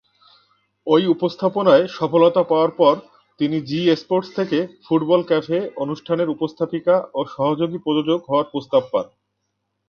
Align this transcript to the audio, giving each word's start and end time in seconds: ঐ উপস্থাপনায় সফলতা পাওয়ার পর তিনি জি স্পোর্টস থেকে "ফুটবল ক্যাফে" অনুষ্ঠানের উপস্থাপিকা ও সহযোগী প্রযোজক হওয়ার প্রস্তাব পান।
ঐ 0.87 0.95
উপস্থাপনায় 1.07 1.85
সফলতা 1.89 2.41
পাওয়ার 2.43 2.71
পর 2.71 2.95
তিনি 3.39 3.57
জি 3.61 3.79
স্পোর্টস 3.95 4.29
থেকে 4.35 4.57
"ফুটবল 4.85 5.21
ক্যাফে" 5.23 5.59
অনুষ্ঠানের 5.77 6.27
উপস্থাপিকা 6.29 6.95
ও 7.13 7.19
সহযোগী 7.35 7.77
প্রযোজক 7.77 8.19
হওয়ার 8.27 8.47
প্রস্তাব 8.51 8.83
পান। 8.91 9.05